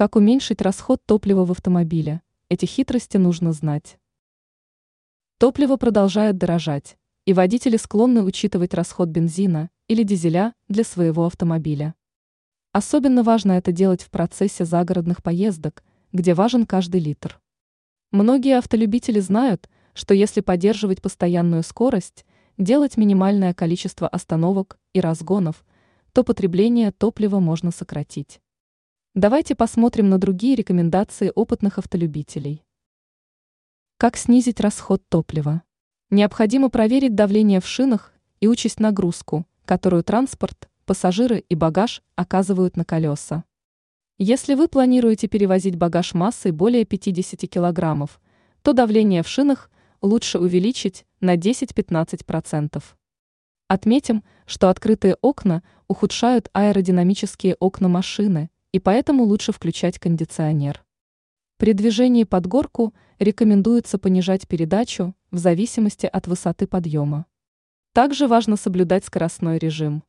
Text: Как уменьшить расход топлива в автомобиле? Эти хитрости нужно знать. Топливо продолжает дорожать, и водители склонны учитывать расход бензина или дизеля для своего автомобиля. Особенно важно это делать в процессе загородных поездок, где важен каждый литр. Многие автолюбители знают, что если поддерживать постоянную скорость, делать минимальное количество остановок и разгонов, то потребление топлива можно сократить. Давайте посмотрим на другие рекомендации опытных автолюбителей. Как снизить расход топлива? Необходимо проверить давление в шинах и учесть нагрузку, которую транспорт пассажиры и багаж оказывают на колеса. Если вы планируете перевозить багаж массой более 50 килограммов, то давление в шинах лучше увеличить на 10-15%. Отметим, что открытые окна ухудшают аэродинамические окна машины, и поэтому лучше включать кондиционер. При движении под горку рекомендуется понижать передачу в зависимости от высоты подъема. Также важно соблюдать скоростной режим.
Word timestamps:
Как 0.00 0.16
уменьшить 0.16 0.62
расход 0.62 1.04
топлива 1.04 1.44
в 1.44 1.50
автомобиле? 1.50 2.22
Эти 2.48 2.64
хитрости 2.64 3.18
нужно 3.18 3.52
знать. 3.52 3.98
Топливо 5.36 5.76
продолжает 5.76 6.38
дорожать, 6.38 6.96
и 7.26 7.34
водители 7.34 7.76
склонны 7.76 8.22
учитывать 8.22 8.72
расход 8.72 9.10
бензина 9.10 9.68
или 9.88 10.02
дизеля 10.02 10.54
для 10.68 10.84
своего 10.84 11.26
автомобиля. 11.26 11.94
Особенно 12.72 13.22
важно 13.22 13.52
это 13.52 13.72
делать 13.72 14.00
в 14.00 14.08
процессе 14.08 14.64
загородных 14.64 15.22
поездок, 15.22 15.84
где 16.12 16.32
важен 16.32 16.64
каждый 16.64 17.02
литр. 17.02 17.38
Многие 18.10 18.56
автолюбители 18.56 19.20
знают, 19.20 19.68
что 19.92 20.14
если 20.14 20.40
поддерживать 20.40 21.02
постоянную 21.02 21.62
скорость, 21.62 22.24
делать 22.56 22.96
минимальное 22.96 23.52
количество 23.52 24.08
остановок 24.08 24.78
и 24.94 25.00
разгонов, 25.02 25.62
то 26.14 26.24
потребление 26.24 26.90
топлива 26.90 27.38
можно 27.38 27.70
сократить. 27.70 28.40
Давайте 29.16 29.56
посмотрим 29.56 30.08
на 30.08 30.18
другие 30.18 30.54
рекомендации 30.54 31.32
опытных 31.34 31.78
автолюбителей. 31.78 32.62
Как 33.96 34.16
снизить 34.16 34.60
расход 34.60 35.02
топлива? 35.08 35.64
Необходимо 36.10 36.70
проверить 36.70 37.16
давление 37.16 37.60
в 37.60 37.66
шинах 37.66 38.14
и 38.38 38.46
учесть 38.46 38.78
нагрузку, 38.78 39.48
которую 39.64 40.04
транспорт 40.04 40.68
пассажиры 40.86 41.40
и 41.48 41.56
багаж 41.56 42.04
оказывают 42.14 42.76
на 42.76 42.84
колеса. 42.84 43.42
Если 44.16 44.54
вы 44.54 44.68
планируете 44.68 45.26
перевозить 45.26 45.74
багаж 45.74 46.14
массой 46.14 46.52
более 46.52 46.84
50 46.84 47.50
килограммов, 47.50 48.20
то 48.62 48.72
давление 48.74 49.24
в 49.24 49.28
шинах 49.28 49.72
лучше 50.02 50.38
увеличить 50.38 51.04
на 51.18 51.36
10-15%. 51.36 52.80
Отметим, 53.66 54.22
что 54.46 54.68
открытые 54.68 55.16
окна 55.20 55.64
ухудшают 55.88 56.48
аэродинамические 56.52 57.56
окна 57.58 57.88
машины, 57.88 58.50
и 58.72 58.78
поэтому 58.78 59.24
лучше 59.24 59.52
включать 59.52 59.98
кондиционер. 59.98 60.84
При 61.58 61.72
движении 61.72 62.24
под 62.24 62.46
горку 62.46 62.94
рекомендуется 63.18 63.98
понижать 63.98 64.48
передачу 64.48 65.14
в 65.30 65.38
зависимости 65.38 66.06
от 66.06 66.26
высоты 66.26 66.66
подъема. 66.66 67.26
Также 67.92 68.28
важно 68.28 68.56
соблюдать 68.56 69.04
скоростной 69.04 69.58
режим. 69.58 70.02